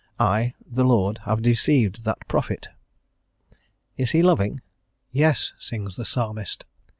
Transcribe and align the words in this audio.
"I, 0.19 0.55
the 0.65 0.83
Lord, 0.83 1.19
have 1.25 1.43
deceived 1.43 2.05
that 2.05 2.27
prophet." 2.27 2.69
Is 3.97 4.09
He 4.09 4.23
loving? 4.23 4.61
"Yes," 5.11 5.53
sings 5.59 5.95
the 5.95 6.05
Psalmist. 6.05 6.65